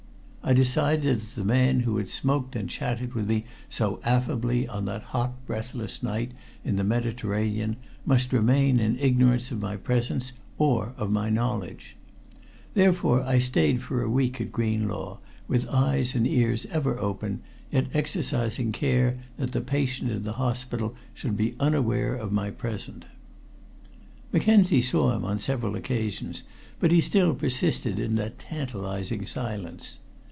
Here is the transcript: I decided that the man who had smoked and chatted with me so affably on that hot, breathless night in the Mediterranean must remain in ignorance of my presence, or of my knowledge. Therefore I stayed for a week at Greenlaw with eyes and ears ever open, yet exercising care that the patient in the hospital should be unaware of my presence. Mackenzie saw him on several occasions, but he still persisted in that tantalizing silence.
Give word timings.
I 0.43 0.53
decided 0.53 1.21
that 1.21 1.35
the 1.35 1.45
man 1.45 1.81
who 1.81 1.97
had 1.97 2.09
smoked 2.09 2.55
and 2.55 2.67
chatted 2.67 3.13
with 3.13 3.29
me 3.29 3.45
so 3.69 4.01
affably 4.03 4.67
on 4.67 4.85
that 4.85 5.03
hot, 5.03 5.45
breathless 5.45 6.01
night 6.01 6.31
in 6.65 6.77
the 6.77 6.83
Mediterranean 6.83 7.77
must 8.07 8.33
remain 8.33 8.79
in 8.79 8.97
ignorance 8.97 9.51
of 9.51 9.61
my 9.61 9.77
presence, 9.77 10.31
or 10.57 10.93
of 10.97 11.11
my 11.11 11.29
knowledge. 11.29 11.95
Therefore 12.73 13.21
I 13.23 13.37
stayed 13.37 13.83
for 13.83 14.01
a 14.01 14.09
week 14.09 14.41
at 14.41 14.51
Greenlaw 14.51 15.19
with 15.47 15.69
eyes 15.69 16.15
and 16.15 16.25
ears 16.27 16.65
ever 16.71 16.97
open, 16.97 17.43
yet 17.71 17.87
exercising 17.95 18.71
care 18.71 19.19
that 19.37 19.51
the 19.51 19.61
patient 19.61 20.09
in 20.09 20.23
the 20.23 20.33
hospital 20.33 20.95
should 21.13 21.37
be 21.37 21.55
unaware 21.59 22.15
of 22.15 22.31
my 22.33 22.49
presence. 22.49 23.05
Mackenzie 24.33 24.81
saw 24.81 25.15
him 25.15 25.23
on 25.23 25.37
several 25.37 25.75
occasions, 25.75 26.41
but 26.79 26.91
he 26.91 26.99
still 26.99 27.35
persisted 27.35 27.99
in 27.99 28.15
that 28.15 28.39
tantalizing 28.39 29.27
silence. 29.27 29.99